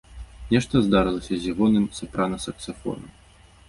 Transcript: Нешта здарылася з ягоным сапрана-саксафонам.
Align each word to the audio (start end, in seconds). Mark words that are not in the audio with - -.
Нешта 0.53 0.81
здарылася 0.85 1.33
з 1.37 1.53
ягоным 1.55 1.89
сапрана-саксафонам. 2.01 3.11